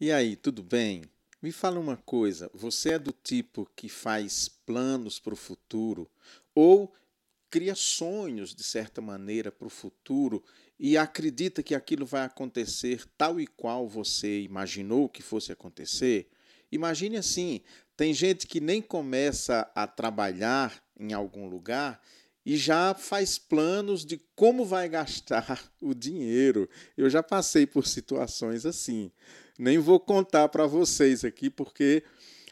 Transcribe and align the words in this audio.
E 0.00 0.10
aí, 0.10 0.34
tudo 0.34 0.60
bem? 0.60 1.04
Me 1.40 1.52
fala 1.52 1.78
uma 1.78 1.96
coisa: 1.96 2.50
você 2.52 2.94
é 2.94 2.98
do 2.98 3.12
tipo 3.12 3.70
que 3.76 3.88
faz 3.88 4.48
planos 4.48 5.20
para 5.20 5.34
o 5.34 5.36
futuro 5.36 6.10
ou 6.52 6.92
cria 7.48 7.76
sonhos, 7.76 8.56
de 8.56 8.64
certa 8.64 9.00
maneira, 9.00 9.52
para 9.52 9.68
o 9.68 9.70
futuro 9.70 10.42
e 10.80 10.98
acredita 10.98 11.62
que 11.62 11.76
aquilo 11.76 12.04
vai 12.04 12.22
acontecer 12.22 13.04
tal 13.16 13.40
e 13.40 13.46
qual 13.46 13.88
você 13.88 14.40
imaginou 14.40 15.08
que 15.08 15.22
fosse 15.22 15.52
acontecer? 15.52 16.28
Imagine 16.72 17.18
assim: 17.18 17.60
tem 17.96 18.12
gente 18.12 18.48
que 18.48 18.60
nem 18.60 18.82
começa 18.82 19.70
a 19.76 19.86
trabalhar 19.86 20.82
em 20.98 21.12
algum 21.12 21.48
lugar 21.48 22.02
e 22.44 22.56
já 22.56 22.94
faz 22.94 23.38
planos 23.38 24.04
de 24.04 24.20
como 24.34 24.64
vai 24.64 24.88
gastar 24.88 25.72
o 25.80 25.94
dinheiro. 25.94 26.68
Eu 26.96 27.08
já 27.08 27.22
passei 27.22 27.66
por 27.66 27.86
situações 27.86 28.66
assim. 28.66 29.10
Nem 29.58 29.78
vou 29.78 29.98
contar 29.98 30.48
para 30.48 30.66
vocês 30.66 31.24
aqui, 31.24 31.48
porque 31.48 32.02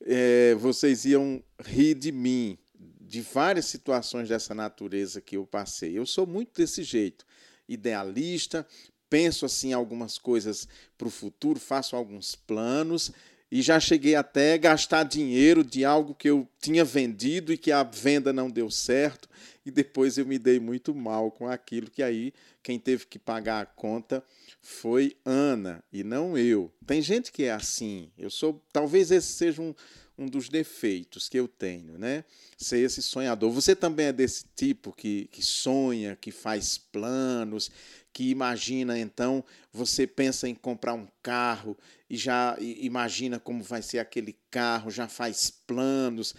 é, 0.00 0.54
vocês 0.54 1.04
iam 1.04 1.42
rir 1.60 1.94
de 1.94 2.12
mim, 2.12 2.56
de 3.00 3.20
várias 3.20 3.66
situações 3.66 4.28
dessa 4.28 4.54
natureza 4.54 5.20
que 5.20 5.36
eu 5.36 5.46
passei. 5.46 5.98
Eu 5.98 6.06
sou 6.06 6.26
muito 6.26 6.52
desse 6.56 6.82
jeito, 6.82 7.26
idealista, 7.68 8.66
penso 9.10 9.44
assim 9.44 9.72
algumas 9.72 10.18
coisas 10.18 10.68
para 10.96 11.08
o 11.08 11.10
futuro, 11.10 11.60
faço 11.60 11.94
alguns 11.94 12.34
planos 12.34 13.12
e 13.50 13.62
já 13.62 13.78
cheguei 13.78 14.14
até 14.14 14.58
gastar 14.58 15.04
dinheiro 15.04 15.62
de 15.62 15.84
algo 15.84 16.14
que 16.14 16.28
eu 16.28 16.48
tinha 16.60 16.84
vendido 16.84 17.52
e 17.52 17.58
que 17.58 17.70
a 17.70 17.82
venda 17.82 18.32
não 18.32 18.50
deu 18.50 18.70
certo 18.70 19.28
e 19.64 19.70
depois 19.70 20.18
eu 20.18 20.26
me 20.26 20.38
dei 20.38 20.60
muito 20.60 20.94
mal 20.94 21.30
com 21.30 21.48
aquilo 21.48 21.90
que 21.90 22.02
aí 22.02 22.32
quem 22.62 22.78
teve 22.78 23.06
que 23.06 23.18
pagar 23.18 23.62
a 23.62 23.66
conta 23.66 24.22
foi 24.60 25.16
Ana 25.24 25.84
e 25.92 26.02
não 26.02 26.36
eu. 26.36 26.72
Tem 26.86 27.00
gente 27.02 27.30
que 27.30 27.44
é 27.44 27.52
assim. 27.52 28.10
Eu 28.16 28.30
sou, 28.30 28.62
talvez 28.72 29.10
esse 29.10 29.32
seja 29.34 29.60
um, 29.60 29.74
um 30.16 30.26
dos 30.26 30.48
defeitos 30.48 31.28
que 31.28 31.38
eu 31.38 31.48
tenho, 31.48 31.98
né? 31.98 32.24
Ser 32.56 32.78
esse 32.78 33.02
sonhador. 33.02 33.50
Você 33.50 33.74
também 33.74 34.06
é 34.06 34.12
desse 34.12 34.44
tipo 34.54 34.92
que, 34.92 35.28
que 35.32 35.42
sonha, 35.42 36.16
que 36.16 36.30
faz 36.30 36.78
planos, 36.78 37.70
que 38.12 38.30
imagina, 38.30 38.96
então, 38.96 39.44
você 39.72 40.06
pensa 40.06 40.48
em 40.48 40.54
comprar 40.54 40.94
um 40.94 41.08
carro 41.20 41.76
e 42.08 42.16
já 42.16 42.56
imagina 42.60 43.40
como 43.40 43.62
vai 43.62 43.82
ser 43.82 43.98
aquele 43.98 44.36
carro, 44.50 44.88
já 44.88 45.08
faz 45.08 45.50
planos, 45.50 46.32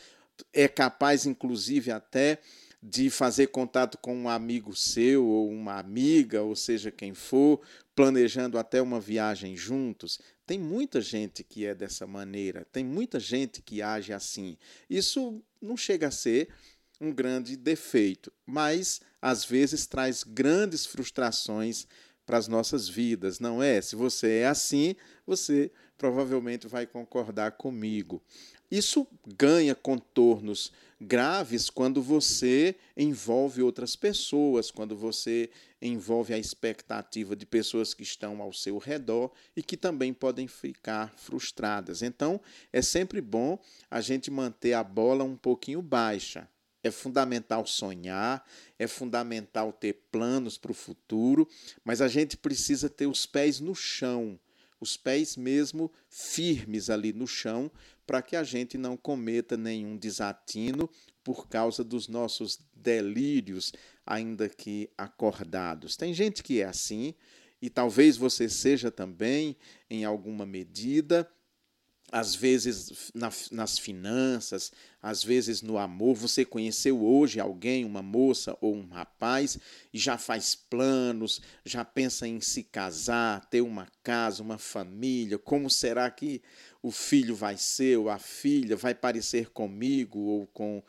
é 0.54 0.70
capaz, 0.70 1.26
inclusive, 1.26 1.92
até 1.92 2.40
de 2.88 3.10
fazer 3.10 3.48
contato 3.48 3.98
com 3.98 4.16
um 4.16 4.30
amigo 4.30 4.76
seu 4.76 5.26
ou 5.26 5.50
uma 5.50 5.80
amiga, 5.80 6.44
ou 6.44 6.56
seja 6.56 6.92
quem 6.92 7.16
for, 7.16 7.60
planejando 7.96 8.60
até 8.60 8.80
uma 8.80 9.00
viagem 9.00 9.58
juntos. 9.58 10.20
Tem 10.46 10.60
muita 10.60 11.02
gente 11.02 11.44
que 11.44 11.66
é 11.66 11.74
dessa 11.74 12.06
maneira, 12.06 12.64
tem 12.72 12.86
muita 12.86 13.20
gente 13.20 13.60
que 13.60 13.82
age 13.82 14.14
assim. 14.14 14.56
Isso 14.88 15.42
não 15.60 15.76
chega 15.76 16.10
a 16.10 16.12
ser 16.12 16.50
um 17.02 17.12
grande 17.12 17.58
defeito, 17.58 18.32
mas 18.46 19.02
às 19.20 19.44
vezes 19.44 19.88
traz 19.88 20.24
grandes 20.24 20.86
frustrações 20.86 21.88
para 22.24 22.38
as 22.38 22.48
nossas 22.48 22.88
vidas, 22.88 23.40
não 23.40 23.64
é? 23.64 23.82
Se 23.82 23.96
você 23.96 24.42
é 24.42 24.48
assim, 24.48 24.96
você 25.26 25.72
provavelmente 25.98 26.68
vai 26.68 26.86
concordar 26.86 27.54
comigo. 27.54 28.22
Isso 28.70 29.08
ganha 29.38 29.76
contornos 29.76 30.72
graves 31.00 31.70
quando 31.70 32.02
você 32.02 32.76
envolve 32.96 33.62
outras 33.62 33.96
pessoas, 33.96 34.72
quando 34.72 34.96
você 34.96 35.50
envolve 35.82 36.34
a 36.34 36.38
expectativa 36.38 37.36
de 37.36 37.46
pessoas 37.46 37.94
que 37.94 38.04
estão 38.04 38.42
ao 38.42 38.54
seu 38.54 38.78
redor 38.78 39.32
e 39.56 39.62
que 39.62 39.78
também 39.78 40.14
podem 40.14 40.48
ficar 40.48 41.14
frustradas. 41.18 42.02
Então, 42.02 42.40
é 42.72 42.82
sempre 42.82 43.22
bom 43.22 43.60
a 43.90 44.02
gente 44.02 44.32
manter 44.32 44.74
a 44.74 44.84
bola 44.84 45.24
um 45.24 45.36
pouquinho 45.36 45.82
baixa. 45.82 46.50
É 46.82 46.92
fundamental 46.92 47.66
sonhar, 47.66 48.48
é 48.78 48.86
fundamental 48.86 49.74
ter 49.74 49.94
planos 50.12 50.56
para 50.56 50.72
o 50.72 50.76
futuro, 50.76 51.48
mas 51.84 52.00
a 52.00 52.08
gente 52.08 52.38
precisa 52.38 52.88
ter 52.88 53.08
os 53.08 53.26
pés 53.26 53.60
no 53.60 53.74
chão, 53.74 54.40
os 54.80 54.96
pés 54.96 55.36
mesmo 55.36 55.92
firmes 56.08 56.92
ali 56.92 57.12
no 57.12 57.26
chão, 57.26 57.72
para 58.06 58.22
que 58.22 58.36
a 58.36 58.44
gente 58.44 58.78
não 58.78 58.96
cometa 58.96 59.58
nenhum 59.58 59.98
desatino 59.98 60.90
por 61.24 61.48
causa 61.48 61.84
dos 61.84 62.08
nossos 62.08 62.60
delírios, 62.74 63.74
ainda 64.06 64.48
que 64.48 64.90
acordados. 64.98 65.98
Tem 65.98 66.14
gente 66.14 66.44
que 66.44 66.62
é 66.62 66.66
assim, 66.66 67.16
e 67.62 67.70
talvez 67.70 68.16
você 68.16 68.48
seja 68.48 68.92
também, 68.92 69.58
em 69.90 70.06
alguma 70.06 70.46
medida, 70.46 71.28
às 72.12 72.36
vezes 72.36 73.12
na, 73.14 73.32
nas 73.52 73.78
finanças, 73.78 74.72
às 75.02 75.24
vezes 75.24 75.62
no 75.62 75.78
amor. 75.78 76.16
Você 76.16 76.46
conheceu 76.46 77.04
hoje 77.04 77.40
alguém, 77.40 77.84
uma 77.84 78.02
moça 78.02 78.58
ou 78.62 78.76
um 78.76 78.88
rapaz, 78.88 79.58
e 79.94 79.98
já 79.98 80.18
faz 80.18 80.56
planos, 80.56 81.42
já 81.64 81.84
pensa 81.84 82.28
em 82.28 82.40
se 82.40 82.64
casar, 82.64 83.46
ter 83.50 83.62
uma 83.62 83.88
casa, 84.04 84.44
uma 84.44 84.58
família. 84.58 85.38
Como 85.38 85.70
será 85.70 86.10
que 86.10 86.42
o 86.82 86.92
filho 86.92 87.36
vai 87.36 87.58
ser, 87.58 87.98
ou 87.98 88.10
a 88.10 88.20
filha 88.20 88.76
vai 88.76 88.94
parecer 88.94 89.50
comigo 89.50 90.20
ou 90.20 90.48
com 90.48 90.84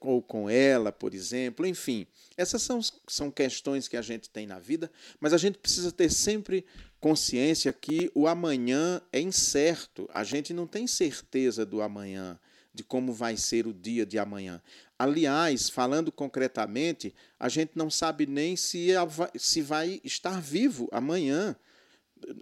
ou 0.00 0.22
com 0.22 0.48
ela, 0.48 0.92
por 0.92 1.14
exemplo, 1.14 1.66
enfim, 1.66 2.06
essas 2.36 2.62
são, 2.62 2.80
são 3.06 3.30
questões 3.30 3.88
que 3.88 3.96
a 3.96 4.02
gente 4.02 4.28
tem 4.30 4.46
na 4.46 4.58
vida, 4.58 4.90
mas 5.18 5.32
a 5.32 5.38
gente 5.38 5.58
precisa 5.58 5.90
ter 5.90 6.10
sempre 6.10 6.64
consciência 7.00 7.72
que 7.72 8.10
o 8.14 8.26
amanhã 8.26 9.00
é 9.12 9.20
incerto, 9.20 10.08
a 10.12 10.22
gente 10.24 10.52
não 10.52 10.66
tem 10.66 10.86
certeza 10.86 11.64
do 11.64 11.80
amanhã, 11.80 12.38
de 12.72 12.84
como 12.84 13.12
vai 13.12 13.36
ser 13.36 13.66
o 13.66 13.72
dia 13.72 14.06
de 14.06 14.18
amanhã. 14.18 14.62
Aliás, 14.98 15.68
falando 15.68 16.12
concretamente, 16.12 17.14
a 17.38 17.48
gente 17.48 17.72
não 17.74 17.90
sabe 17.90 18.26
nem 18.26 18.56
se, 18.56 18.88
se 19.36 19.62
vai 19.62 20.00
estar 20.04 20.40
vivo 20.40 20.88
amanhã. 20.92 21.56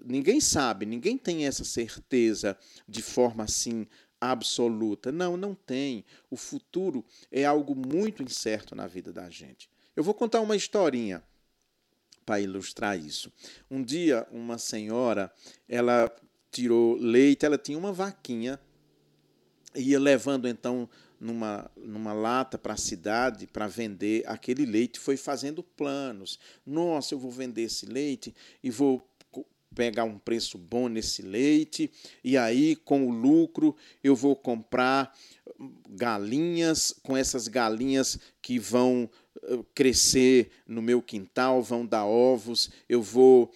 Ninguém 0.04 0.40
sabe, 0.40 0.86
ninguém 0.86 1.18
tem 1.18 1.46
essa 1.46 1.64
certeza 1.64 2.56
de 2.88 3.02
forma 3.02 3.44
assim 3.44 3.86
absoluta. 4.20 5.12
Não, 5.12 5.36
não 5.36 5.54
tem. 5.54 6.04
O 6.30 6.36
futuro 6.36 7.04
é 7.30 7.44
algo 7.44 7.74
muito 7.74 8.22
incerto 8.22 8.74
na 8.74 8.86
vida 8.86 9.12
da 9.12 9.28
gente. 9.30 9.68
Eu 9.94 10.04
vou 10.04 10.14
contar 10.14 10.40
uma 10.40 10.56
historinha 10.56 11.22
para 12.24 12.40
ilustrar 12.40 12.98
isso. 12.98 13.32
Um 13.70 13.82
dia, 13.82 14.26
uma 14.30 14.58
senhora, 14.58 15.32
ela 15.68 16.10
tirou 16.50 16.96
leite, 16.96 17.46
ela 17.46 17.56
tinha 17.56 17.78
uma 17.78 17.92
vaquinha, 17.92 18.58
ia 19.74 19.98
levando 19.98 20.48
então 20.48 20.88
numa, 21.20 21.70
numa 21.76 22.12
lata 22.12 22.58
para 22.58 22.74
a 22.74 22.78
cidade 22.78 23.46
para 23.46 23.66
vender 23.66 24.22
aquele 24.26 24.66
leite, 24.66 24.98
foi 24.98 25.16
fazendo 25.16 25.62
planos. 25.62 26.38
Nossa, 26.64 27.14
eu 27.14 27.18
vou 27.18 27.30
vender 27.30 27.62
esse 27.62 27.86
leite 27.86 28.34
e 28.62 28.70
vou 28.70 29.06
pegar 29.76 30.04
um 30.04 30.18
preço 30.18 30.56
bom 30.56 30.88
nesse 30.88 31.20
leite 31.20 31.90
e 32.24 32.36
aí 32.36 32.74
com 32.74 33.06
o 33.06 33.10
lucro 33.10 33.76
eu 34.02 34.16
vou 34.16 34.34
comprar 34.34 35.14
galinhas, 35.88 36.92
com 37.02 37.16
essas 37.16 37.46
galinhas 37.46 38.18
que 38.42 38.58
vão 38.58 39.08
eh, 39.42 39.58
crescer 39.74 40.50
no 40.66 40.82
meu 40.82 41.00
quintal, 41.00 41.62
vão 41.62 41.86
dar 41.86 42.04
ovos, 42.04 42.70
eu 42.88 43.00
vou 43.00 43.52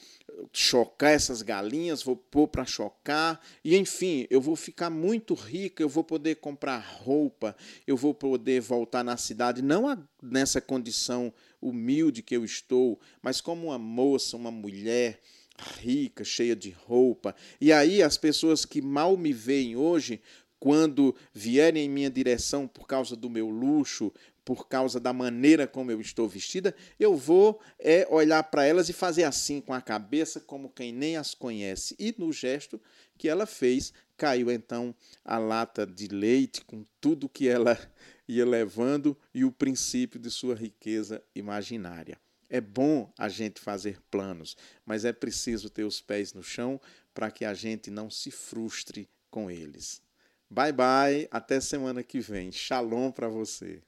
chocar 0.53 1.13
essas 1.13 1.43
galinhas, 1.43 2.03
vou 2.03 2.17
pôr 2.17 2.49
para 2.49 2.65
chocar, 2.65 3.41
e 3.63 3.77
enfim, 3.77 4.27
eu 4.31 4.41
vou 4.41 4.57
ficar 4.57 4.89
muito 4.89 5.35
rica, 5.35 5.83
eu 5.83 5.89
vou 5.89 6.03
poder 6.05 6.37
comprar 6.37 6.79
roupa, 6.79 7.55
eu 7.87 7.97
vou 7.97 8.15
poder 8.15 8.61
voltar 8.61 9.05
na 9.05 9.17
cidade, 9.17 9.61
não 9.61 9.85
nessa 10.23 10.61
condição 10.61 11.33
humilde 11.61 12.23
que 12.23 12.35
eu 12.35 12.45
estou, 12.45 12.99
mas 13.21 13.41
como 13.41 13.67
uma 13.67 13.79
moça, 13.79 14.37
uma 14.37 14.51
mulher 14.51 15.21
rica, 15.81 16.25
cheia 16.25 16.57
de 16.57 16.71
roupa. 16.71 17.35
E 17.61 17.73
aí 17.73 18.03
as 18.03 18.17
pessoas 18.17 18.65
que 18.65 18.81
mal 18.81 19.17
me 19.17 19.33
veem 19.33 19.77
hoje, 19.77 20.21
quando 20.59 21.15
vierem 21.33 21.87
em 21.87 21.89
minha 21.89 22.11
direção 22.11 22.69
por 22.69 22.87
causa 22.87 23.17
do 23.17 23.31
meu 23.31 23.49
luxo, 23.49 24.13
por 24.45 24.69
causa 24.69 24.99
da 24.99 25.13
maneira 25.13 25.67
como 25.67 25.91
eu 25.91 26.01
estou 26.01 26.29
vestida, 26.29 26.75
eu 26.99 27.17
vou 27.17 27.61
é, 27.79 28.07
olhar 28.11 28.43
para 28.45 28.67
elas 28.67 28.89
e 28.89 28.93
fazer 28.93 29.25
assim 29.25 29.61
com 29.61 29.73
a 29.73 29.81
cabeça, 29.81 30.41
como 30.41 30.71
quem 30.71 30.93
nem 30.93 31.17
as 31.17 31.35
conhece. 31.35 31.95
E 31.99 32.15
no 32.19 32.33
gesto 32.33 32.81
que 33.17 33.29
ela 33.29 33.47
fez, 33.47 33.93
caiu 34.17 34.51
então 34.51 34.95
a 35.25 35.39
lata 35.39 35.87
de 35.87 36.09
leite 36.09 36.65
com 36.65 36.85
tudo 37.01 37.29
que 37.29 37.49
ela 37.49 37.79
ia 38.29 38.45
levando 38.45 39.17
e 39.35 39.45
o 39.45 39.53
princípio 39.53 40.21
de 40.21 40.31
sua 40.31 40.55
riqueza 40.55 41.23
imaginária. 41.35 42.19
É 42.51 42.61
bom 42.61 43.13
a 43.17 43.29
gente 43.29 43.61
fazer 43.61 44.01
planos, 44.11 44.57
mas 44.85 45.05
é 45.05 45.13
preciso 45.13 45.71
ter 45.71 45.85
os 45.85 46.01
pés 46.01 46.35
no 46.35 46.43
chão 46.43 46.81
para 47.15 47.31
que 47.31 47.45
a 47.45 47.55
gente 47.55 47.91
não 47.91 48.11
se 48.11 48.31
frustre 48.33 49.09
com 49.31 49.49
eles. 49.49 50.03
Bye 50.51 50.73
bye, 50.73 51.29
até 51.31 51.61
semana 51.61 52.03
que 52.03 52.19
vem. 52.19 52.51
Shalom 52.51 53.13
para 53.13 53.29
você. 53.29 53.81